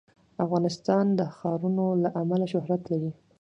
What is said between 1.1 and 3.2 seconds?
د ښارونه له امله شهرت لري.